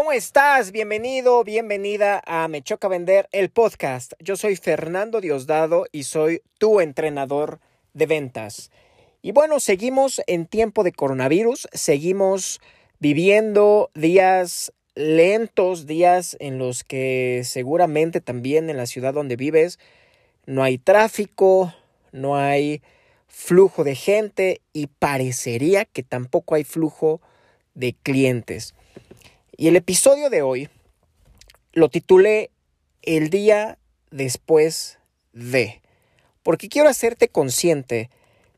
¿Cómo 0.00 0.12
estás? 0.12 0.72
Bienvenido, 0.72 1.44
bienvenida 1.44 2.22
a 2.24 2.48
Me 2.48 2.62
Choca 2.62 2.88
Vender, 2.88 3.28
el 3.32 3.50
podcast. 3.50 4.14
Yo 4.18 4.34
soy 4.34 4.56
Fernando 4.56 5.20
Diosdado 5.20 5.84
y 5.92 6.04
soy 6.04 6.40
tu 6.56 6.80
entrenador 6.80 7.60
de 7.92 8.06
ventas. 8.06 8.70
Y 9.20 9.32
bueno, 9.32 9.60
seguimos 9.60 10.22
en 10.26 10.46
tiempo 10.46 10.84
de 10.84 10.92
coronavirus, 10.92 11.68
seguimos 11.74 12.62
viviendo 12.98 13.90
días 13.92 14.72
lentos, 14.94 15.86
días 15.86 16.34
en 16.40 16.56
los 16.56 16.82
que 16.82 17.42
seguramente 17.44 18.22
también 18.22 18.70
en 18.70 18.78
la 18.78 18.86
ciudad 18.86 19.12
donde 19.12 19.36
vives 19.36 19.78
no 20.46 20.62
hay 20.62 20.78
tráfico, 20.78 21.74
no 22.10 22.38
hay 22.38 22.80
flujo 23.28 23.84
de 23.84 23.96
gente 23.96 24.62
y 24.72 24.86
parecería 24.86 25.84
que 25.84 26.02
tampoco 26.02 26.54
hay 26.54 26.64
flujo 26.64 27.20
de 27.74 27.94
clientes. 28.02 28.72
Y 29.56 29.68
el 29.68 29.76
episodio 29.76 30.30
de 30.30 30.42
hoy 30.42 30.68
lo 31.72 31.88
titulé 31.88 32.50
El 33.02 33.30
día 33.30 33.78
después 34.10 34.98
de, 35.32 35.82
porque 36.42 36.68
quiero 36.68 36.88
hacerte 36.88 37.28
consciente 37.28 38.10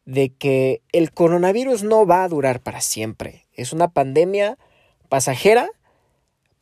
de 0.04 0.30
que 0.30 0.82
el 0.92 1.12
coronavirus 1.12 1.82
no 1.82 2.06
va 2.06 2.24
a 2.24 2.28
durar 2.28 2.60
para 2.60 2.80
siempre. 2.80 3.46
Es 3.54 3.72
una 3.72 3.88
pandemia 3.88 4.58
pasajera, 5.08 5.68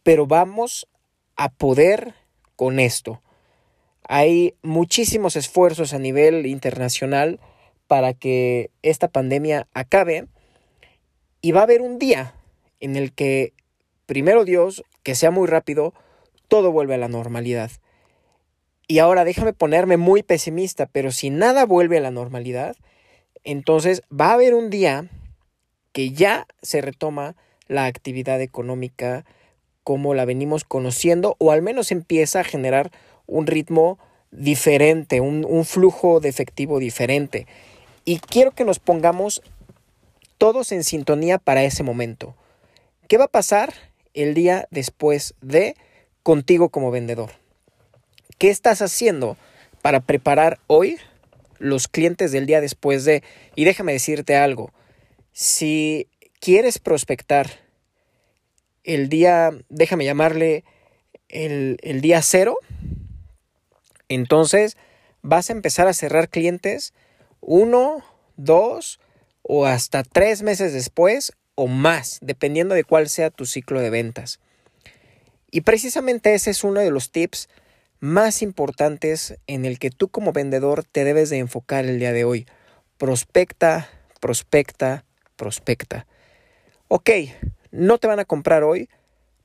pero 0.02 0.26
vamos 0.26 0.88
a 1.36 1.48
poder 1.48 2.14
con 2.56 2.78
esto. 2.78 3.22
Hay 4.02 4.54
muchísimos 4.62 5.36
esfuerzos 5.36 5.94
a 5.94 5.98
nivel 5.98 6.46
internacional 6.46 7.40
para 7.86 8.12
que 8.12 8.70
esta 8.82 9.08
pandemia 9.08 9.68
acabe 9.72 10.26
y 11.40 11.52
va 11.52 11.60
a 11.60 11.64
haber 11.64 11.80
un 11.80 11.98
día 11.98 12.34
en 12.80 12.96
el 12.96 13.12
que 13.12 13.52
primero 14.10 14.44
Dios, 14.44 14.82
que 15.04 15.14
sea 15.14 15.30
muy 15.30 15.46
rápido, 15.46 15.94
todo 16.48 16.72
vuelve 16.72 16.94
a 16.94 16.98
la 16.98 17.06
normalidad. 17.06 17.70
Y 18.88 18.98
ahora 18.98 19.24
déjame 19.24 19.52
ponerme 19.52 19.98
muy 19.98 20.24
pesimista, 20.24 20.86
pero 20.86 21.12
si 21.12 21.30
nada 21.30 21.64
vuelve 21.64 21.98
a 21.98 22.00
la 22.00 22.10
normalidad, 22.10 22.74
entonces 23.44 24.02
va 24.10 24.30
a 24.30 24.32
haber 24.32 24.54
un 24.54 24.68
día 24.68 25.08
que 25.92 26.10
ya 26.10 26.48
se 26.60 26.80
retoma 26.80 27.36
la 27.68 27.84
actividad 27.84 28.40
económica 28.40 29.24
como 29.84 30.12
la 30.12 30.24
venimos 30.24 30.64
conociendo, 30.64 31.36
o 31.38 31.52
al 31.52 31.62
menos 31.62 31.92
empieza 31.92 32.40
a 32.40 32.44
generar 32.44 32.90
un 33.28 33.46
ritmo 33.46 34.00
diferente, 34.32 35.20
un, 35.20 35.64
flujo 35.64 36.18
de 36.18 36.30
efectivo 36.30 36.80
diferente. 36.80 37.46
Y 38.04 38.18
quiero 38.18 38.50
que 38.50 38.64
nos 38.64 38.80
pongamos 38.80 39.40
todos 40.36 40.72
en 40.72 40.82
sintonía 40.82 41.38
para 41.38 41.62
ese 41.62 41.84
momento. 41.84 42.34
¿Qué 43.06 43.16
va 43.16 43.26
a 43.26 43.28
pasar 43.28 43.72
el 44.14 44.34
día 44.34 44.66
después 44.70 45.34
de 45.40 45.76
contigo 46.22 46.68
como 46.68 46.90
vendedor. 46.90 47.30
¿Qué 48.38 48.50
estás 48.50 48.82
haciendo 48.82 49.36
para 49.82 50.00
preparar 50.00 50.60
hoy 50.66 50.98
los 51.58 51.88
clientes 51.88 52.32
del 52.32 52.46
día 52.46 52.60
después 52.60 53.04
de? 53.04 53.22
Y 53.54 53.64
déjame 53.64 53.92
decirte 53.92 54.36
algo, 54.36 54.72
si 55.32 56.08
quieres 56.40 56.78
prospectar 56.78 57.48
el 58.84 59.08
día, 59.08 59.50
déjame 59.68 60.04
llamarle 60.04 60.64
el, 61.28 61.78
el 61.82 62.00
día 62.00 62.22
cero, 62.22 62.56
entonces 64.08 64.76
vas 65.22 65.50
a 65.50 65.52
empezar 65.52 65.86
a 65.86 65.92
cerrar 65.92 66.28
clientes 66.28 66.94
uno, 67.40 68.04
dos 68.36 69.00
o 69.42 69.66
hasta 69.66 70.02
tres 70.02 70.42
meses 70.42 70.72
después 70.72 71.32
o 71.54 71.66
más, 71.66 72.18
dependiendo 72.22 72.74
de 72.74 72.84
cuál 72.84 73.08
sea 73.08 73.30
tu 73.30 73.46
ciclo 73.46 73.80
de 73.80 73.90
ventas. 73.90 74.40
Y 75.50 75.62
precisamente 75.62 76.34
ese 76.34 76.50
es 76.50 76.64
uno 76.64 76.80
de 76.80 76.90
los 76.90 77.10
tips 77.10 77.48
más 77.98 78.40
importantes 78.42 79.36
en 79.46 79.64
el 79.64 79.78
que 79.78 79.90
tú 79.90 80.08
como 80.08 80.32
vendedor 80.32 80.84
te 80.84 81.04
debes 81.04 81.28
de 81.30 81.38
enfocar 81.38 81.84
el 81.84 81.98
día 81.98 82.12
de 82.12 82.24
hoy. 82.24 82.46
Prospecta, 82.96 83.88
prospecta, 84.20 85.04
prospecta. 85.36 86.06
Ok, 86.88 87.10
no 87.70 87.98
te 87.98 88.06
van 88.06 88.20
a 88.20 88.24
comprar 88.24 88.62
hoy. 88.62 88.88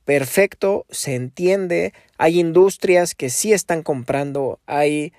Perfecto, 0.06 0.86
se 0.90 1.16
entiende. 1.16 1.94
Hay 2.18 2.40
industrias 2.40 3.16
que 3.16 3.30
sí 3.30 3.54
están 3.54 3.82
comprando, 3.82 4.60
hay 4.68 5.14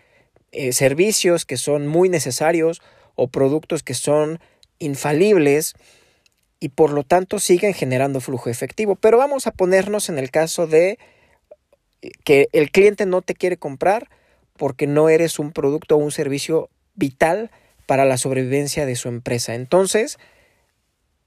eh, 0.52 0.72
servicios 0.72 1.44
que 1.44 1.56
son 1.56 1.86
muy 1.86 2.08
necesarios 2.08 2.80
o 3.16 3.28
productos 3.28 3.82
que 3.82 3.94
son 3.94 4.38
infalibles 4.78 5.74
y 6.60 6.70
por 6.70 6.92
lo 6.92 7.02
tanto 7.02 7.38
siguen 7.38 7.74
generando 7.74 8.20
flujo 8.20 8.50
efectivo. 8.50 8.96
Pero 8.96 9.18
vamos 9.18 9.46
a 9.46 9.52
ponernos 9.52 10.08
en 10.08 10.18
el 10.18 10.30
caso 10.30 10.66
de 10.66 10.98
que 12.24 12.48
el 12.52 12.70
cliente 12.70 13.06
no 13.06 13.22
te 13.22 13.34
quiere 13.34 13.56
comprar 13.56 14.08
porque 14.56 14.86
no 14.86 15.08
eres 15.08 15.38
un 15.38 15.52
producto 15.52 15.96
o 15.96 15.98
un 15.98 16.12
servicio 16.12 16.70
vital 16.94 17.50
para 17.86 18.04
la 18.04 18.16
sobrevivencia 18.16 18.86
de 18.86 18.96
su 18.96 19.08
empresa. 19.08 19.54
Entonces, 19.54 20.18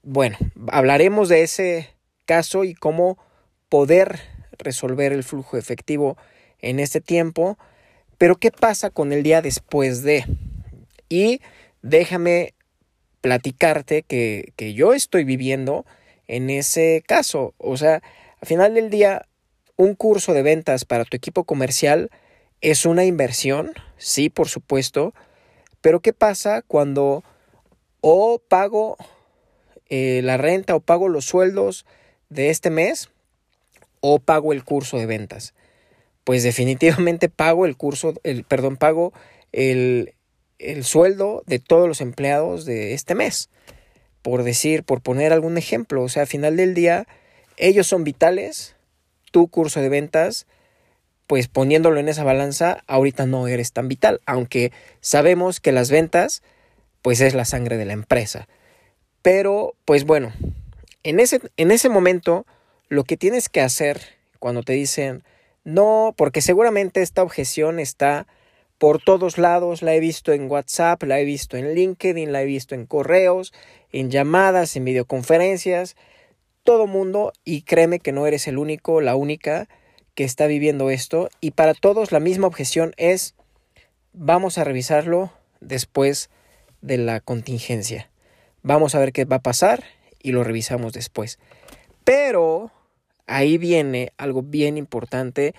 bueno, 0.02 0.36
hablaremos 0.68 1.28
de 1.28 1.42
ese 1.42 1.90
caso 2.24 2.64
y 2.64 2.74
cómo 2.74 3.18
poder 3.68 4.20
resolver 4.58 5.12
el 5.12 5.24
flujo 5.24 5.56
efectivo 5.56 6.16
en 6.58 6.80
este 6.80 7.00
tiempo. 7.00 7.58
Pero 8.18 8.36
¿qué 8.36 8.50
pasa 8.50 8.90
con 8.90 9.12
el 9.12 9.22
día 9.22 9.42
después 9.42 10.02
de? 10.02 10.24
Y 11.08 11.40
déjame 11.82 12.54
platicarte 13.20 14.02
que, 14.02 14.52
que 14.56 14.74
yo 14.74 14.94
estoy 14.94 15.24
viviendo 15.24 15.84
en 16.28 16.50
ese 16.50 17.02
caso. 17.06 17.54
O 17.58 17.76
sea, 17.76 18.02
al 18.40 18.48
final 18.48 18.74
del 18.74 18.90
día, 18.90 19.26
un 19.76 19.94
curso 19.94 20.32
de 20.32 20.42
ventas 20.42 20.84
para 20.84 21.04
tu 21.04 21.16
equipo 21.16 21.44
comercial 21.44 22.10
es 22.60 22.84
una 22.84 23.04
inversión, 23.04 23.72
sí, 23.96 24.28
por 24.28 24.48
supuesto, 24.48 25.14
pero 25.80 26.00
¿qué 26.00 26.12
pasa 26.12 26.62
cuando 26.62 27.24
o 28.00 28.38
pago 28.38 28.96
eh, 29.88 30.20
la 30.22 30.36
renta 30.36 30.74
o 30.74 30.80
pago 30.80 31.08
los 31.08 31.24
sueldos 31.24 31.86
de 32.28 32.50
este 32.50 32.70
mes 32.70 33.10
o 34.00 34.18
pago 34.18 34.52
el 34.52 34.64
curso 34.64 34.98
de 34.98 35.06
ventas? 35.06 35.54
Pues 36.24 36.42
definitivamente 36.42 37.28
pago 37.28 37.66
el 37.66 37.76
curso, 37.76 38.14
el, 38.22 38.44
perdón, 38.44 38.76
pago 38.76 39.12
el, 39.52 40.14
el 40.60 40.84
sueldo 40.84 41.42
de 41.46 41.58
todos 41.58 41.88
los 41.88 42.00
empleados 42.00 42.64
de 42.64 42.94
este 42.94 43.14
mes. 43.14 43.48
Por 44.22 44.42
decir, 44.42 44.84
por 44.84 45.00
poner 45.00 45.32
algún 45.32 45.58
ejemplo, 45.58 46.02
o 46.02 46.08
sea, 46.08 46.22
al 46.22 46.28
final 46.28 46.56
del 46.56 46.74
día, 46.74 47.06
ellos 47.56 47.86
son 47.86 48.04
vitales, 48.04 48.76
tu 49.32 49.48
curso 49.48 49.80
de 49.80 49.88
ventas, 49.88 50.46
pues 51.26 51.48
poniéndolo 51.48 52.00
en 52.00 52.08
esa 52.08 52.24
balanza, 52.24 52.82
ahorita 52.86 53.26
no 53.26 53.48
eres 53.48 53.72
tan 53.72 53.88
vital, 53.88 54.20
aunque 54.26 54.72
sabemos 55.00 55.60
que 55.60 55.72
las 55.72 55.90
ventas, 55.90 56.42
pues 57.02 57.20
es 57.20 57.34
la 57.34 57.44
sangre 57.44 57.76
de 57.76 57.84
la 57.86 57.92
empresa. 57.92 58.48
Pero, 59.22 59.74
pues 59.84 60.04
bueno, 60.04 60.32
en 61.02 61.20
ese, 61.20 61.40
en 61.56 61.70
ese 61.70 61.88
momento, 61.88 62.46
lo 62.88 63.04
que 63.04 63.16
tienes 63.16 63.48
que 63.48 63.60
hacer 63.60 64.00
cuando 64.38 64.62
te 64.62 64.72
dicen, 64.72 65.22
no, 65.64 66.14
porque 66.16 66.42
seguramente 66.42 67.02
esta 67.02 67.22
objeción 67.22 67.78
está 67.78 68.26
por 68.80 68.98
todos 68.98 69.36
lados, 69.36 69.82
la 69.82 69.94
he 69.94 70.00
visto 70.00 70.32
en 70.32 70.50
WhatsApp, 70.50 71.02
la 71.02 71.20
he 71.20 71.26
visto 71.26 71.58
en 71.58 71.74
LinkedIn, 71.74 72.32
la 72.32 72.40
he 72.40 72.46
visto 72.46 72.74
en 72.74 72.86
correos, 72.86 73.52
en 73.92 74.10
llamadas, 74.10 74.74
en 74.74 74.86
videoconferencias, 74.86 75.96
todo 76.64 76.86
mundo, 76.86 77.34
y 77.44 77.60
créeme 77.60 78.00
que 78.00 78.12
no 78.12 78.26
eres 78.26 78.48
el 78.48 78.56
único, 78.56 79.02
la 79.02 79.16
única 79.16 79.68
que 80.14 80.24
está 80.24 80.46
viviendo 80.46 80.88
esto, 80.88 81.28
y 81.42 81.50
para 81.50 81.74
todos 81.74 82.10
la 82.10 82.20
misma 82.20 82.46
objeción 82.46 82.94
es, 82.96 83.34
vamos 84.14 84.56
a 84.56 84.64
revisarlo 84.64 85.30
después 85.60 86.30
de 86.80 86.96
la 86.96 87.20
contingencia. 87.20 88.10
Vamos 88.62 88.94
a 88.94 88.98
ver 88.98 89.12
qué 89.12 89.26
va 89.26 89.36
a 89.36 89.42
pasar 89.42 89.84
y 90.22 90.32
lo 90.32 90.42
revisamos 90.42 90.94
después. 90.94 91.38
Pero 92.02 92.72
ahí 93.26 93.58
viene 93.58 94.14
algo 94.16 94.40
bien 94.40 94.78
importante 94.78 95.54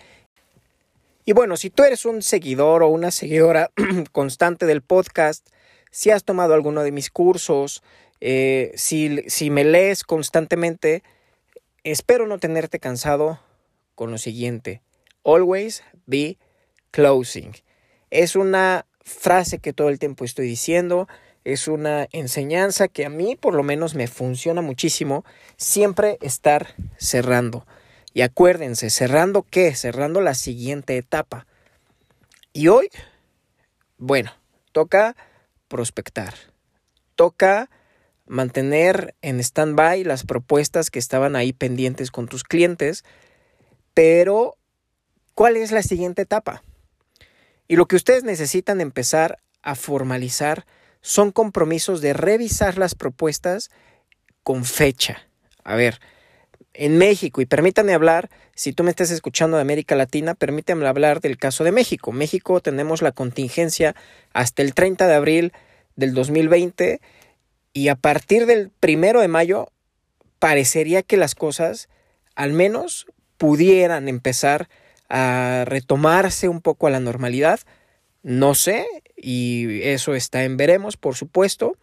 y 1.26 1.34
bueno, 1.34 1.58
si 1.58 1.70
tú 1.70 1.84
eres 1.84 2.06
un 2.06 2.22
seguidor 2.22 2.84
o 2.84 2.88
una 2.88 3.12
seguidora 3.12 3.72
constante 4.12 4.66
del 4.66 4.82
podcast, 4.82 5.48
si 5.92 6.10
has 6.10 6.24
tomado 6.24 6.54
alguno 6.54 6.84
de 6.84 6.92
mis 6.92 7.10
cursos, 7.10 7.84
eh, 8.22 8.72
si, 8.76 9.24
si 9.28 9.50
me 9.50 9.64
lees 9.64 10.04
constantemente, 10.04 11.04
espero 11.84 12.28
no 12.28 12.40
tenerte 12.40 12.80
cansado 12.80 13.40
con 13.96 14.12
lo 14.12 14.18
siguiente. 14.18 14.82
Always 15.24 15.84
be 16.06 16.38
closing. 16.92 17.52
Es 18.10 18.36
una 18.36 18.86
frase 19.02 19.60
que 19.60 19.74
todo 19.74 19.90
el 19.90 20.00
tiempo 20.00 20.26
estoy 20.26 20.48
diciendo, 20.48 21.08
es 21.44 21.68
una 21.68 22.08
enseñanza 22.12 22.88
que 22.88 23.06
a 23.06 23.10
mí 23.10 23.36
por 23.36 23.54
lo 23.54 23.64
menos 23.64 23.96
me 23.96 24.08
funciona 24.08 24.62
muchísimo, 24.62 25.26
siempre 25.58 26.18
estar 26.22 26.76
cerrando. 26.98 27.66
Y 28.14 28.22
acuérdense, 28.22 28.90
cerrando 28.90 29.44
qué? 29.44 29.74
Cerrando 29.76 30.22
la 30.22 30.34
siguiente 30.34 30.98
etapa. 30.98 31.48
Y 32.54 32.68
hoy, 32.68 32.90
bueno, 33.98 34.32
toca 34.72 35.16
prospectar. 35.68 36.34
Toca 37.16 37.70
mantener 38.26 39.16
en 39.22 39.40
stand-by 39.40 40.04
las 40.04 40.26
propuestas 40.26 40.90
que 40.90 41.00
estaban 41.00 41.36
ahí 41.36 41.54
pendientes 41.54 42.12
con 42.12 42.28
tus 42.28 42.44
clientes, 42.44 43.04
pero 43.94 44.58
¿cuál 45.34 45.58
es 45.58 45.72
la 45.72 45.84
siguiente 45.84 46.22
etapa? 46.24 46.64
Y 47.68 47.76
lo 47.76 47.88
que 47.88 47.96
ustedes 47.96 48.24
necesitan 48.24 48.82
empezar 48.82 49.40
a 49.62 49.76
formalizar 49.76 50.66
son 51.02 51.32
compromisos 51.32 52.02
de 52.02 52.14
revisar 52.14 52.78
las 52.78 52.96
propuestas 52.96 53.70
con 54.44 54.66
fecha. 54.66 55.28
A 55.64 55.76
ver, 55.76 56.00
en 56.74 56.98
México, 56.98 57.42
y 57.42 57.46
permítanme 57.46 57.94
hablar, 57.94 58.30
si 58.56 58.74
tú 58.74 58.84
me 58.84 58.90
estás 58.90 59.12
escuchando 59.12 59.58
de 59.58 59.62
América 59.62 59.96
Latina, 59.96 60.36
permítame 60.36 60.88
hablar 60.88 61.20
del 61.20 61.38
caso 61.38 61.64
de 61.64 61.72
México. 61.72 62.12
México 62.12 62.62
tenemos 62.62 63.02
la 63.02 63.12
contingencia 63.12 63.96
hasta 64.34 64.62
el 64.62 64.74
30 64.74 65.08
de 65.08 65.14
abril 65.14 65.54
del 65.96 66.14
2020 66.14 67.02
y 67.74 67.88
a 67.90 67.96
partir 67.96 68.46
del 68.46 68.70
primero 68.70 69.22
de 69.22 69.28
mayo 69.28 69.72
parecería 70.40 71.04
que 71.04 71.18
las 71.18 71.36
cosas 71.36 71.90
al 72.36 72.54
menos 72.54 73.06
pudieran 73.38 74.08
empezar 74.08 74.70
a 75.10 75.66
retomarse 75.66 76.48
un 76.48 76.62
poco 76.62 76.88
a 76.88 76.90
la 76.90 77.00
normalidad. 77.00 77.60
No 78.24 78.56
sé, 78.56 78.86
y 79.18 79.82
eso 79.84 80.16
está 80.16 80.44
en 80.44 80.58
veremos, 80.58 80.96
por 80.96 81.16
supuesto. 81.16 81.76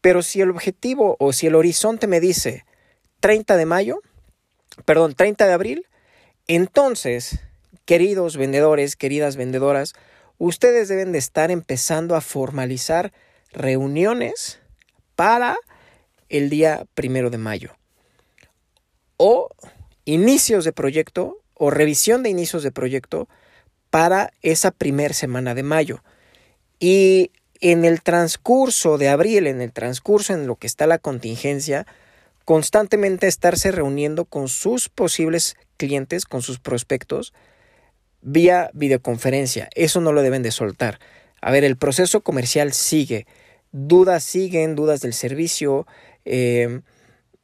Pero 0.00 0.22
si 0.22 0.40
el 0.40 0.50
objetivo 0.50 1.16
o 1.18 1.32
si 1.32 1.46
el 1.46 1.54
horizonte 1.54 2.06
me 2.06 2.20
dice 2.20 2.64
30 3.24 3.56
de 3.56 3.64
mayo, 3.64 4.02
perdón, 4.84 5.14
30 5.14 5.46
de 5.46 5.52
abril, 5.54 5.86
entonces, 6.46 7.38
queridos 7.86 8.36
vendedores, 8.36 8.96
queridas 8.96 9.36
vendedoras, 9.36 9.94
ustedes 10.36 10.88
deben 10.88 11.12
de 11.12 11.20
estar 11.20 11.50
empezando 11.50 12.16
a 12.16 12.20
formalizar 12.20 13.14
reuniones 13.50 14.60
para 15.16 15.56
el 16.28 16.50
día 16.50 16.84
primero 16.92 17.30
de 17.30 17.38
mayo. 17.38 17.74
O 19.16 19.48
inicios 20.04 20.66
de 20.66 20.74
proyecto 20.74 21.38
o 21.54 21.70
revisión 21.70 22.22
de 22.22 22.28
inicios 22.28 22.62
de 22.62 22.72
proyecto 22.72 23.26
para 23.88 24.34
esa 24.42 24.70
primera 24.70 25.14
semana 25.14 25.54
de 25.54 25.62
mayo. 25.62 26.04
Y 26.78 27.30
en 27.62 27.86
el 27.86 28.02
transcurso 28.02 28.98
de 28.98 29.08
abril, 29.08 29.46
en 29.46 29.62
el 29.62 29.72
transcurso 29.72 30.34
en 30.34 30.46
lo 30.46 30.56
que 30.56 30.66
está 30.66 30.86
la 30.86 30.98
contingencia, 30.98 31.86
constantemente 32.44 33.26
estarse 33.26 33.70
reuniendo 33.70 34.24
con 34.24 34.48
sus 34.48 34.88
posibles 34.88 35.56
clientes, 35.76 36.24
con 36.24 36.42
sus 36.42 36.58
prospectos, 36.58 37.32
vía 38.20 38.70
videoconferencia. 38.74 39.68
Eso 39.74 40.00
no 40.00 40.12
lo 40.12 40.22
deben 40.22 40.42
de 40.42 40.50
soltar. 40.50 40.98
A 41.40 41.50
ver, 41.50 41.64
el 41.64 41.76
proceso 41.76 42.22
comercial 42.22 42.72
sigue. 42.72 43.26
Dudas 43.72 44.24
siguen, 44.24 44.74
dudas 44.74 45.00
del 45.00 45.12
servicio. 45.12 45.86
Eh, 46.24 46.80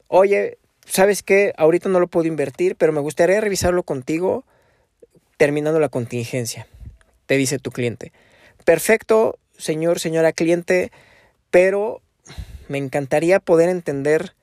oye, 0.09 0.59
¿sabes 0.87 1.23
qué? 1.23 1.53
Ahorita 1.57 1.89
no 1.89 2.01
lo 2.01 2.09
puedo 2.09 2.29
invertir, 2.29 2.77
pero 2.77 2.93
me 2.93 3.01
gustaría 3.01 3.41
revisarlo 3.41 3.83
contigo 3.83 4.45
terminando 5.37 5.81
la 5.81 5.89
contingencia. 5.89 6.67
Te 7.27 7.37
dice 7.37 7.59
tu 7.59 7.71
cliente. 7.71 8.13
Perfecto, 8.65 9.39
señor, 9.57 9.99
señora 9.99 10.33
cliente, 10.33 10.93
pero 11.51 12.03
me 12.69 12.79
encantaría 12.79 13.41
poder 13.41 13.69
entender 13.69 14.35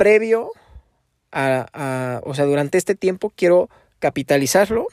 previo 0.00 0.50
a, 1.30 2.22
o 2.24 2.32
sea, 2.32 2.46
durante 2.46 2.78
este 2.78 2.94
tiempo 2.94 3.30
quiero 3.36 3.68
capitalizarlo 3.98 4.86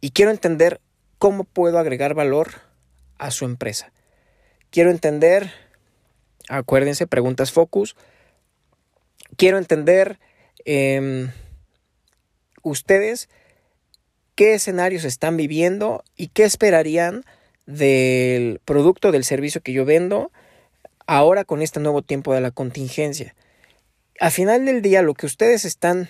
y 0.00 0.10
quiero 0.10 0.32
entender 0.32 0.80
cómo 1.18 1.44
puedo 1.44 1.78
agregar 1.78 2.14
valor 2.14 2.54
a 3.16 3.30
su 3.30 3.44
empresa. 3.44 3.92
Quiero 4.70 4.90
entender, 4.90 5.52
acuérdense, 6.48 7.06
preguntas 7.06 7.52
focus. 7.52 7.94
Quiero 9.36 9.58
entender 9.58 10.18
em, 10.64 11.30
ustedes 12.64 13.28
qué 14.34 14.54
escenarios 14.54 15.04
están 15.04 15.36
viviendo 15.36 16.02
y 16.16 16.26
qué 16.26 16.42
esperarían 16.42 17.22
del 17.66 18.60
producto, 18.64 19.12
del 19.12 19.22
servicio 19.22 19.60
que 19.60 19.72
yo 19.72 19.84
vendo 19.84 20.32
ahora 21.08 21.44
con 21.44 21.62
este 21.62 21.80
nuevo 21.80 22.02
tiempo 22.02 22.34
de 22.34 22.42
la 22.42 22.52
contingencia. 22.52 23.34
Al 24.20 24.30
final 24.30 24.66
del 24.66 24.82
día 24.82 25.02
lo 25.02 25.14
que 25.14 25.26
ustedes 25.26 25.64
están 25.64 26.08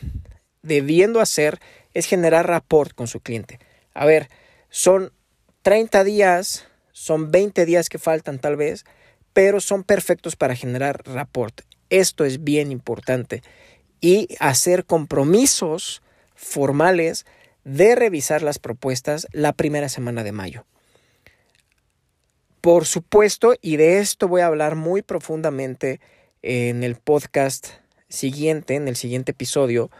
debiendo 0.62 1.20
hacer 1.20 1.60
es 1.94 2.04
generar 2.06 2.48
rapport 2.48 2.92
con 2.94 3.06
su 3.06 3.20
cliente. 3.20 3.60
A 3.94 4.04
ver, 4.04 4.28
son 4.68 5.12
30 5.62 6.02
días, 6.02 6.66
son 6.90 7.30
20 7.30 7.64
días 7.64 7.88
que 7.88 7.98
faltan 7.98 8.40
tal 8.40 8.56
vez, 8.56 8.84
pero 9.32 9.60
son 9.60 9.84
perfectos 9.84 10.34
para 10.34 10.56
generar 10.56 11.02
rapport. 11.06 11.60
Esto 11.90 12.24
es 12.24 12.42
bien 12.42 12.72
importante. 12.72 13.42
Y 14.00 14.36
hacer 14.40 14.84
compromisos 14.84 16.02
formales 16.34 17.24
de 17.62 17.94
revisar 17.94 18.42
las 18.42 18.58
propuestas 18.58 19.28
la 19.30 19.52
primera 19.52 19.88
semana 19.88 20.24
de 20.24 20.32
mayo. 20.32 20.66
Por 22.60 22.86
supuesto, 22.86 23.54
y 23.62 23.76
de 23.76 23.98
esto 23.98 24.26
voy 24.26 24.40
a 24.40 24.46
hablar 24.46 24.74
muy 24.74 25.02
profundamente 25.02 26.00
en 26.42 26.82
el 26.82 26.96
podcast 26.96 27.68
siguiente, 28.08 28.74
en 28.74 28.88
el 28.88 28.96
siguiente 28.96 29.32
episodio, 29.32 29.90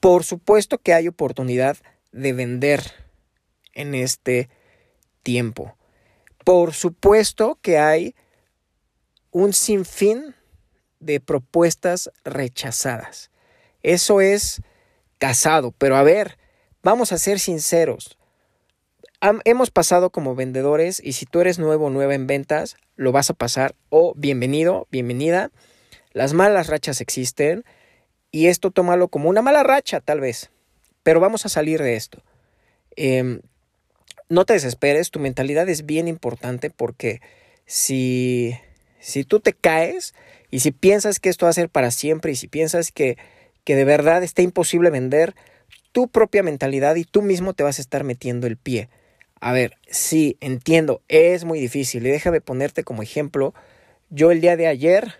por 0.00 0.24
supuesto 0.24 0.78
que 0.78 0.94
hay 0.94 1.06
oportunidad 1.06 1.76
de 2.12 2.32
vender 2.32 2.82
en 3.74 3.94
este 3.94 4.48
tiempo. 5.22 5.76
Por 6.44 6.72
supuesto 6.72 7.58
que 7.60 7.78
hay 7.78 8.14
un 9.30 9.52
sinfín 9.52 10.34
de 10.98 11.20
propuestas 11.20 12.10
rechazadas. 12.24 13.30
Eso 13.82 14.20
es 14.20 14.62
casado, 15.18 15.72
pero 15.72 15.96
a 15.96 16.02
ver, 16.02 16.38
vamos 16.82 17.12
a 17.12 17.18
ser 17.18 17.38
sinceros. 17.38 18.18
Hemos 19.44 19.70
pasado 19.70 20.10
como 20.10 20.34
vendedores 20.34 21.00
y 21.02 21.12
si 21.12 21.26
tú 21.26 21.40
eres 21.40 21.58
nuevo 21.58 21.86
o 21.86 21.90
nueva 21.90 22.14
en 22.14 22.26
ventas, 22.26 22.76
lo 22.96 23.12
vas 23.12 23.30
a 23.30 23.34
pasar 23.34 23.74
o 23.88 24.14
bienvenido, 24.16 24.88
bienvenida. 24.90 25.50
Las 26.12 26.32
malas 26.32 26.66
rachas 26.66 27.00
existen 27.00 27.64
y 28.32 28.46
esto 28.46 28.70
tómalo 28.70 29.08
como 29.08 29.28
una 29.28 29.42
mala 29.42 29.62
racha 29.62 30.00
tal 30.00 30.20
vez, 30.20 30.50
pero 31.02 31.20
vamos 31.20 31.46
a 31.46 31.48
salir 31.48 31.80
de 31.80 31.94
esto. 31.94 32.22
Eh, 32.96 33.40
no 34.28 34.44
te 34.44 34.54
desesperes, 34.54 35.10
tu 35.10 35.20
mentalidad 35.20 35.68
es 35.68 35.86
bien 35.86 36.08
importante 36.08 36.70
porque 36.70 37.20
si, 37.64 38.56
si 38.98 39.24
tú 39.24 39.38
te 39.38 39.52
caes 39.52 40.14
y 40.50 40.60
si 40.60 40.72
piensas 40.72 41.20
que 41.20 41.28
esto 41.28 41.46
va 41.46 41.50
a 41.50 41.54
ser 41.54 41.68
para 41.68 41.92
siempre 41.92 42.32
y 42.32 42.36
si 42.36 42.48
piensas 42.48 42.90
que, 42.90 43.16
que 43.62 43.76
de 43.76 43.84
verdad 43.84 44.24
está 44.24 44.42
imposible 44.42 44.90
vender, 44.90 45.34
tu 45.92 46.08
propia 46.08 46.42
mentalidad 46.42 46.96
y 46.96 47.04
tú 47.04 47.22
mismo 47.22 47.52
te 47.52 47.62
vas 47.62 47.78
a 47.78 47.82
estar 47.82 48.02
metiendo 48.02 48.48
el 48.48 48.56
pie. 48.56 48.88
A 49.44 49.50
ver, 49.50 49.76
sí, 49.88 50.36
entiendo, 50.40 51.02
es 51.08 51.44
muy 51.44 51.58
difícil 51.58 52.06
y 52.06 52.10
déjame 52.10 52.40
ponerte 52.40 52.84
como 52.84 53.02
ejemplo. 53.02 53.54
Yo 54.08 54.30
el 54.30 54.40
día 54.40 54.56
de 54.56 54.68
ayer 54.68 55.16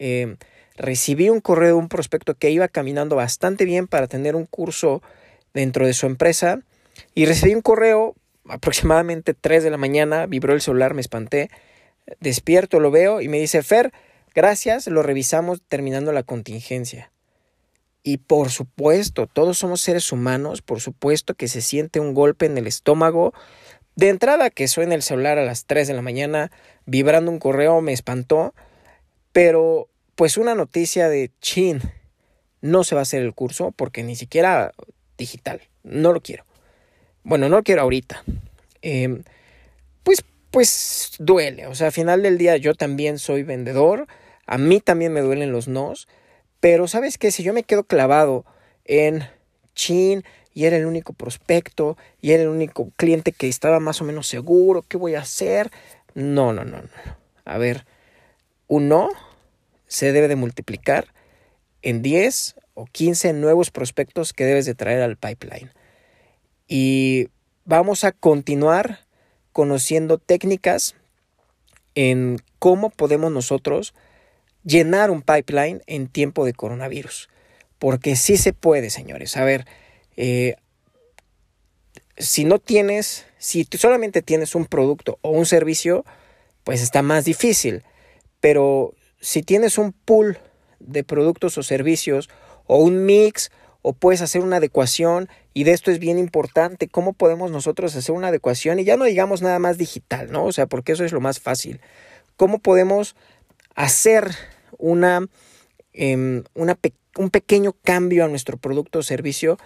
eh, 0.00 0.34
recibí 0.76 1.30
un 1.30 1.40
correo 1.40 1.68
de 1.68 1.74
un 1.74 1.88
prospecto 1.88 2.34
que 2.34 2.50
iba 2.50 2.66
caminando 2.66 3.14
bastante 3.14 3.64
bien 3.64 3.86
para 3.86 4.08
tener 4.08 4.34
un 4.34 4.46
curso 4.46 5.02
dentro 5.54 5.86
de 5.86 5.92
su 5.92 6.06
empresa 6.06 6.58
y 7.14 7.26
recibí 7.26 7.54
un 7.54 7.62
correo 7.62 8.16
aproximadamente 8.48 9.34
3 9.34 9.62
de 9.62 9.70
la 9.70 9.76
mañana, 9.76 10.26
vibró 10.26 10.52
el 10.52 10.60
celular, 10.60 10.94
me 10.94 11.00
espanté, 11.00 11.48
despierto, 12.18 12.80
lo 12.80 12.90
veo 12.90 13.20
y 13.20 13.28
me 13.28 13.38
dice, 13.38 13.62
Fer, 13.62 13.92
gracias, 14.34 14.88
lo 14.88 15.04
revisamos 15.04 15.62
terminando 15.68 16.10
la 16.10 16.24
contingencia. 16.24 17.12
Y 18.02 18.18
por 18.18 18.50
supuesto, 18.50 19.26
todos 19.26 19.58
somos 19.58 19.80
seres 19.80 20.10
humanos, 20.12 20.62
por 20.62 20.80
supuesto 20.80 21.34
que 21.34 21.48
se 21.48 21.60
siente 21.60 22.00
un 22.00 22.14
golpe 22.14 22.46
en 22.46 22.56
el 22.56 22.66
estómago. 22.66 23.34
De 23.94 24.08
entrada 24.08 24.50
que 24.50 24.68
suena 24.68 24.94
el 24.94 25.02
celular 25.02 25.38
a 25.38 25.44
las 25.44 25.66
3 25.66 25.88
de 25.88 25.94
la 25.94 26.02
mañana, 26.02 26.50
vibrando 26.86 27.30
un 27.30 27.38
correo, 27.38 27.80
me 27.82 27.92
espantó, 27.92 28.54
pero 29.32 29.88
pues 30.14 30.36
una 30.36 30.54
noticia 30.54 31.08
de 31.08 31.30
chin, 31.40 31.80
no 32.60 32.84
se 32.84 32.94
va 32.94 33.00
a 33.00 33.02
hacer 33.02 33.22
el 33.22 33.34
curso 33.34 33.72
porque 33.72 34.02
ni 34.02 34.16
siquiera 34.16 34.72
digital, 35.18 35.60
no 35.82 36.12
lo 36.12 36.20
quiero. 36.20 36.44
Bueno, 37.22 37.48
no 37.48 37.56
lo 37.56 37.62
quiero 37.62 37.82
ahorita. 37.82 38.24
Em, 38.82 39.22
pues, 40.02 40.24
pues 40.50 41.12
duele. 41.18 41.66
O 41.66 41.74
sea, 41.74 41.88
al 41.88 41.92
final 41.92 42.22
del 42.22 42.38
día 42.38 42.56
yo 42.56 42.74
también 42.74 43.18
soy 43.18 43.42
vendedor. 43.42 44.06
A 44.46 44.58
mí 44.58 44.80
también 44.80 45.12
me 45.12 45.20
duelen 45.20 45.52
los 45.52 45.68
nos. 45.68 46.08
Pero 46.60 46.88
sabes 46.88 47.18
qué, 47.18 47.30
si 47.30 47.42
yo 47.42 47.52
me 47.52 47.62
quedo 47.62 47.84
clavado 47.84 48.44
en 48.84 49.24
chin 49.74 50.24
y 50.52 50.64
era 50.64 50.76
el 50.76 50.86
único 50.86 51.12
prospecto 51.12 51.96
y 52.20 52.32
era 52.32 52.42
el 52.42 52.48
único 52.48 52.90
cliente 52.96 53.32
que 53.32 53.48
estaba 53.48 53.80
más 53.80 54.00
o 54.00 54.04
menos 54.04 54.26
seguro, 54.26 54.82
¿qué 54.82 54.96
voy 54.96 55.14
a 55.14 55.20
hacer? 55.20 55.70
No, 56.14 56.52
no, 56.52 56.64
no, 56.64 56.82
no. 56.82 56.88
A 57.44 57.58
ver, 57.58 57.86
un 58.68 58.88
no 58.88 59.08
se 59.86 60.12
debe 60.12 60.28
de 60.28 60.36
multiplicar 60.36 61.08
en 61.82 62.02
10 62.02 62.56
o 62.74 62.86
15 62.86 63.32
nuevos 63.32 63.70
prospectos 63.70 64.32
que 64.32 64.44
debes 64.44 64.66
de 64.66 64.74
traer 64.74 65.02
al 65.02 65.16
pipeline 65.16 65.70
y 66.70 67.28
vamos 67.64 68.04
a 68.04 68.12
continuar 68.12 69.00
conociendo 69.52 70.18
técnicas 70.18 70.94
en 71.96 72.38
cómo 72.60 72.90
podemos 72.90 73.32
nosotros 73.32 73.92
llenar 74.64 75.10
un 75.10 75.22
pipeline 75.22 75.82
en 75.86 76.08
tiempo 76.08 76.44
de 76.44 76.52
coronavirus. 76.52 77.28
Porque 77.78 78.16
sí 78.16 78.36
se 78.36 78.52
puede, 78.52 78.90
señores. 78.90 79.36
A 79.36 79.44
ver, 79.44 79.66
eh, 80.16 80.56
si 82.18 82.44
no 82.44 82.58
tienes, 82.58 83.26
si 83.38 83.66
solamente 83.78 84.22
tienes 84.22 84.54
un 84.54 84.66
producto 84.66 85.18
o 85.22 85.30
un 85.30 85.46
servicio, 85.46 86.04
pues 86.64 86.82
está 86.82 87.02
más 87.02 87.24
difícil. 87.24 87.82
Pero 88.40 88.94
si 89.20 89.42
tienes 89.42 89.78
un 89.78 89.92
pool 89.92 90.38
de 90.78 91.04
productos 91.04 91.56
o 91.58 91.62
servicios 91.62 92.28
o 92.66 92.78
un 92.78 93.04
mix 93.04 93.50
o 93.82 93.92
puedes 93.92 94.20
hacer 94.20 94.42
una 94.42 94.56
adecuación 94.56 95.28
y 95.54 95.64
de 95.64 95.72
esto 95.72 95.90
es 95.90 95.98
bien 95.98 96.18
importante, 96.18 96.88
cómo 96.88 97.12
podemos 97.12 97.50
nosotros 97.50 97.96
hacer 97.96 98.14
una 98.14 98.28
adecuación 98.28 98.78
y 98.78 98.84
ya 98.84 98.96
no 98.96 99.04
digamos 99.04 99.42
nada 99.42 99.58
más 99.58 99.78
digital, 99.78 100.30
¿no? 100.30 100.44
O 100.44 100.52
sea, 100.52 100.66
porque 100.66 100.92
eso 100.92 101.04
es 101.04 101.12
lo 101.12 101.20
más 101.20 101.40
fácil. 101.40 101.80
¿Cómo 102.36 102.58
podemos 102.58 103.16
hacer 103.74 104.34
una, 104.78 105.26
em, 105.92 106.44
un 106.54 107.30
pequeño 107.30 107.72
cambio 107.82 108.24
a 108.24 108.28
nuestro 108.28 108.56
producto 108.56 109.00
o 109.00 109.02
servicio 109.02 109.58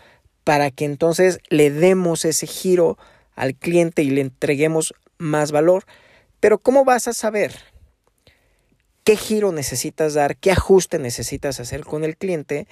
para 0.44 0.70
que 0.70 0.84
entonces 0.84 1.38
le 1.48 1.70
demos 1.70 2.24
ese 2.24 2.46
giro 2.46 2.98
al 3.34 3.54
cliente 3.54 4.02
y 4.02 4.10
le 4.10 4.20
entreguemos 4.20 4.94
más 5.18 5.52
valor? 5.52 5.84
Pero 6.40 6.58
¿cómo 6.58 6.84
vas 6.84 7.08
a 7.08 7.14
saber 7.14 7.54
qué 9.02 9.16
giro 9.16 9.52
necesitas 9.52 10.14
dar, 10.14 10.36
qué 10.36 10.50
ajuste 10.50 10.98
necesitas 10.98 11.60
hacer 11.60 11.84
con 11.84 12.04
el 12.04 12.16
cliente? 12.16 12.66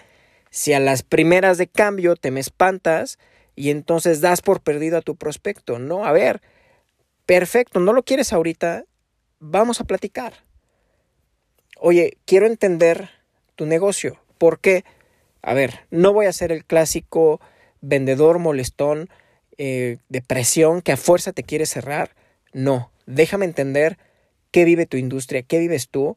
Si 0.50 0.74
a 0.74 0.80
las 0.80 1.02
primeras 1.02 1.56
de 1.56 1.66
cambio 1.66 2.14
te 2.16 2.30
me 2.30 2.40
espantas 2.40 3.18
y 3.56 3.70
entonces 3.70 4.20
das 4.20 4.42
por 4.42 4.60
perdido 4.60 4.98
a 4.98 5.02
tu 5.02 5.16
prospecto, 5.16 5.78
no, 5.78 6.04
a 6.04 6.12
ver, 6.12 6.42
perfecto, 7.24 7.80
no 7.80 7.94
lo 7.94 8.02
quieres 8.02 8.32
ahorita, 8.32 8.84
vamos 9.38 9.80
a 9.80 9.84
platicar. 9.84 10.34
Oye, 11.84 12.16
quiero 12.26 12.46
entender 12.46 13.10
tu 13.56 13.66
negocio. 13.66 14.16
¿Por 14.38 14.60
qué? 14.60 14.84
A 15.42 15.52
ver, 15.52 15.80
no 15.90 16.12
voy 16.12 16.26
a 16.26 16.32
ser 16.32 16.52
el 16.52 16.64
clásico 16.64 17.40
vendedor 17.80 18.38
molestón 18.38 19.10
eh, 19.58 19.98
de 20.08 20.22
presión 20.22 20.80
que 20.80 20.92
a 20.92 20.96
fuerza 20.96 21.32
te 21.32 21.42
quiere 21.42 21.66
cerrar. 21.66 22.14
No, 22.52 22.92
déjame 23.06 23.46
entender 23.46 23.98
qué 24.52 24.64
vive 24.64 24.86
tu 24.86 24.96
industria, 24.96 25.42
qué 25.42 25.58
vives 25.58 25.88
tú 25.88 26.16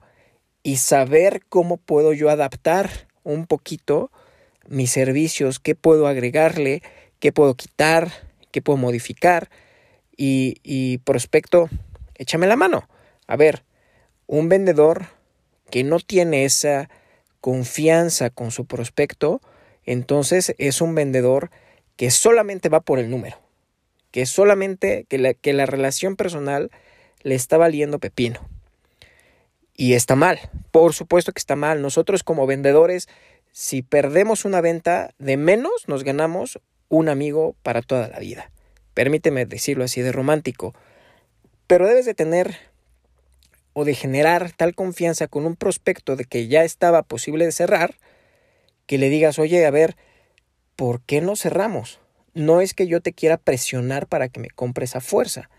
y 0.62 0.77
saber 0.77 1.41
cómo 1.50 1.77
puedo 1.77 2.13
yo 2.13 2.29
adaptar 2.29 3.07
un 3.24 3.48
poquito 3.48 4.12
mis 4.67 4.91
servicios, 4.91 5.60
qué 5.60 5.74
puedo 5.74 6.05
agregarle, 6.05 6.84
qué 7.19 7.31
puedo 7.31 7.55
quitar, 7.55 8.12
qué 8.51 8.62
puedo 8.62 8.77
modificar 8.77 9.50
y, 10.15 10.57
y 10.62 11.00
prospecto, 11.00 11.69
échame 12.13 12.45
la 12.45 12.55
mano. 12.55 12.88
A 13.25 13.36
ver, 13.36 13.63
un 14.27 14.48
vendedor 14.48 15.14
que 15.69 15.84
no 15.84 16.00
tiene 16.00 16.45
esa 16.45 16.89
confianza 17.41 18.29
con 18.29 18.51
su 18.51 18.65
prospecto, 18.65 19.41
entonces 19.84 20.55
es 20.57 20.81
un 20.81 20.95
vendedor 20.95 21.51
que 21.95 22.12
solamente 22.12 22.69
va 22.69 22.81
por 22.81 23.00
el 23.00 23.10
número, 23.10 23.38
que 24.12 24.25
solamente, 24.25 25.05
que 25.10 25.17
la, 25.17 25.34
que 25.34 25.53
la 25.53 25.65
relación 25.65 26.15
personal 26.15 26.72
le 27.22 27.36
está 27.36 27.57
valiendo 27.57 28.00
pepino. 28.00 28.39
Y 29.77 29.93
está 29.93 30.15
mal, 30.15 30.39
por 30.72 30.93
supuesto 30.93 31.34
que 31.34 31.39
está 31.39 31.55
mal. 31.55 31.81
Nosotros 31.81 32.24
como 32.24 32.48
vendedores 32.48 33.10
si 33.55 33.84
perdemos 33.84 34.43
una 34.43 34.60
venta 34.60 35.12
de 35.17 35.38
menos, 35.38 35.88
nos 35.88 36.03
ganamos 36.03 36.60
un 36.89 37.07
amigo 37.07 37.55
para 37.63 37.81
toda 37.81 38.10
la 38.10 38.19
vida. 38.19 38.51
Permíteme 38.93 39.45
decirlo 39.45 39.86
así 39.86 40.01
de 40.01 40.12
romántico. 40.12 40.75
Pero 41.65 41.88
debes 41.88 42.05
de 42.05 42.13
tener 42.13 42.57
o 43.77 43.84
de 43.84 43.94
generar 43.94 44.53
tal 44.53 44.74
confianza 44.74 45.27
con 45.27 45.46
un 45.46 45.58
prospecto 45.58 46.15
de 46.15 46.24
que 46.24 46.48
ya 46.48 46.63
estaba 46.63 47.03
posible 47.03 47.44
de 47.44 47.51
cerrar, 47.51 47.96
que 48.88 48.98
le 48.98 49.10
digas, 49.10 49.38
oye, 49.38 49.65
a 49.65 49.70
ver, 49.70 49.98
¿por 50.77 51.01
qué 51.01 51.20
no 51.20 51.36
cerramos? 51.36 52.00
No 52.34 52.62
es 52.62 52.74
que 52.74 52.88
yo 52.88 53.01
te 53.01 53.12
quiera 53.12 53.36
presionar 53.36 54.08
para 54.08 54.29
que 54.29 54.39
me 54.39 54.50
compres 54.50 54.96
a 54.96 55.01
fuerza. 55.01 55.50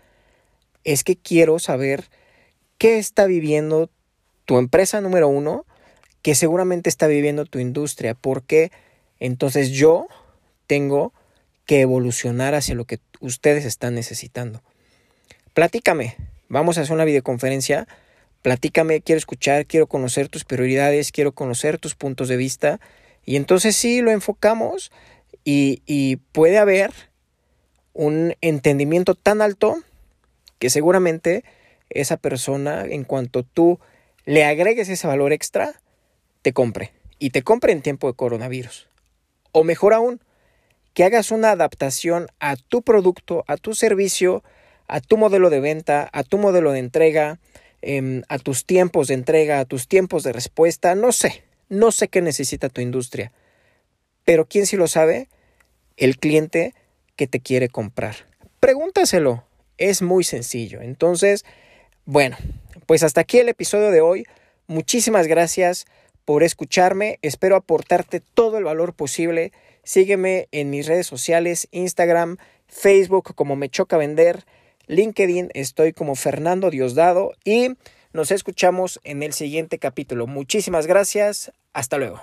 Es 0.83 1.03
que 1.03 1.15
quiero 1.15 1.59
saber 1.59 2.05
qué 2.79 2.97
está 2.97 3.27
viviendo 3.27 3.91
tu 4.45 4.57
empresa 4.57 4.99
número 4.99 5.27
uno 5.27 5.67
que 6.23 6.33
seguramente 6.33 6.89
está 6.89 7.05
viviendo 7.05 7.45
tu 7.45 7.59
industria, 7.59 8.15
porque 8.15 8.71
entonces 9.19 9.69
yo 9.69 10.07
tengo 10.65 11.13
que 11.67 11.81
evolucionar 11.81 12.55
hacia 12.55 12.73
lo 12.73 12.85
que 12.85 12.99
ustedes 13.19 13.63
están 13.63 13.93
necesitando. 13.93 14.63
Platícame, 15.53 16.15
vamos 16.49 16.77
a 16.77 16.81
hacer 16.81 16.95
una 16.95 17.05
videoconferencia, 17.05 17.87
platícame, 18.41 19.01
quiero 19.01 19.17
escuchar, 19.17 19.65
quiero 19.65 19.87
conocer 19.87 20.29
tus 20.29 20.45
prioridades, 20.45 21.11
quiero 21.11 21.31
conocer 21.33 21.77
tus 21.77 21.95
puntos 21.95 22.27
de 22.27 22.37
vista, 22.37 22.79
y 23.25 23.35
entonces 23.35 23.75
sí 23.75 24.01
lo 24.01 24.11
enfocamos 24.11 24.91
y, 25.43 25.81
y 25.85 26.17
puede 26.17 26.57
haber 26.57 26.91
un 27.93 28.35
entendimiento 28.41 29.15
tan 29.15 29.41
alto 29.41 29.77
que 30.59 30.69
seguramente 30.69 31.43
esa 31.89 32.17
persona, 32.17 32.85
en 32.85 33.03
cuanto 33.03 33.43
tú 33.43 33.79
le 34.25 34.45
agregues 34.45 34.89
ese 34.89 35.07
valor 35.07 35.33
extra, 35.33 35.81
te 36.41 36.53
compre 36.53 36.91
y 37.19 37.31
te 37.31 37.43
compre 37.43 37.71
en 37.71 37.81
tiempo 37.81 38.07
de 38.07 38.13
coronavirus. 38.13 38.87
O 39.51 39.63
mejor 39.63 39.93
aún, 39.93 40.21
que 40.93 41.03
hagas 41.03 41.31
una 41.31 41.51
adaptación 41.51 42.27
a 42.39 42.55
tu 42.55 42.81
producto, 42.81 43.43
a 43.47 43.57
tu 43.57 43.73
servicio, 43.73 44.43
a 44.87 44.99
tu 44.99 45.17
modelo 45.17 45.49
de 45.49 45.59
venta, 45.59 46.09
a 46.11 46.23
tu 46.23 46.37
modelo 46.37 46.71
de 46.71 46.79
entrega, 46.79 47.39
em, 47.87 48.23
a 48.27 48.37
tus 48.37 48.65
tiempos 48.65 49.07
de 49.07 49.13
entrega, 49.13 49.59
a 49.59 49.65
tus 49.65 49.87
tiempos 49.87 50.23
de 50.23 50.33
respuesta, 50.33 50.93
no 50.93 51.13
sé, 51.13 51.43
no 51.69 51.91
sé 51.91 52.09
qué 52.09 52.21
necesita 52.21 52.67
tu 52.67 52.81
industria. 52.81 53.31
Pero 54.25 54.45
¿quién 54.45 54.65
sí 54.65 54.75
lo 54.75 54.87
sabe? 54.87 55.29
El 55.95 56.17
cliente 56.17 56.73
que 57.15 57.27
te 57.27 57.39
quiere 57.39 57.69
comprar. 57.69 58.27
Pregúntaselo, 58.59 59.45
es 59.77 60.01
muy 60.01 60.25
sencillo. 60.25 60.81
Entonces, 60.81 61.45
bueno, 62.03 62.35
pues 62.85 63.03
hasta 63.03 63.21
aquí 63.21 63.39
el 63.39 63.47
episodio 63.47 63.89
de 63.91 64.01
hoy. 64.01 64.25
Muchísimas 64.67 65.27
gracias 65.27 65.85
por 66.25 66.43
escucharme. 66.43 67.19
Espero 67.21 67.55
aportarte 67.55 68.19
todo 68.19 68.57
el 68.57 68.65
valor 68.65 68.93
posible. 68.93 69.53
Sígueme 69.83 70.49
en 70.51 70.69
mis 70.69 70.87
redes 70.87 71.07
sociales, 71.07 71.69
Instagram, 71.71 72.35
Facebook 72.67 73.33
como 73.33 73.55
Me 73.55 73.69
Choca 73.69 73.95
Vender, 73.95 74.45
LinkedIn 74.87 75.49
estoy 75.53 75.93
como 75.93 76.15
Fernando 76.15 76.69
Diosdado 76.69 77.33
y 77.43 77.69
nos 78.13 78.31
escuchamos 78.31 78.99
en 79.03 79.21
el 79.21 79.33
siguiente 79.33 79.79
capítulo. 79.79 80.27
Muchísimas 80.27 80.87
gracias. 80.87 81.51
Hasta 81.73 81.97
luego. 81.97 82.21